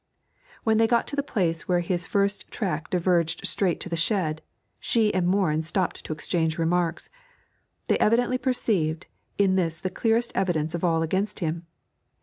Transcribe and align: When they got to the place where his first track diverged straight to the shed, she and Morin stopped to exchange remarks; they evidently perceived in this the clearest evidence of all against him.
When 0.63 0.79
they 0.79 0.87
got 0.87 1.05
to 1.09 1.15
the 1.15 1.21
place 1.21 1.67
where 1.67 1.81
his 1.81 2.07
first 2.07 2.49
track 2.49 2.89
diverged 2.89 3.45
straight 3.45 3.79
to 3.81 3.87
the 3.87 3.95
shed, 3.95 4.41
she 4.79 5.13
and 5.13 5.27
Morin 5.27 5.61
stopped 5.61 6.03
to 6.05 6.11
exchange 6.11 6.57
remarks; 6.57 7.07
they 7.87 7.99
evidently 7.99 8.39
perceived 8.39 9.05
in 9.37 9.57
this 9.57 9.79
the 9.79 9.91
clearest 9.91 10.31
evidence 10.33 10.73
of 10.73 10.83
all 10.83 11.03
against 11.03 11.37
him. 11.41 11.67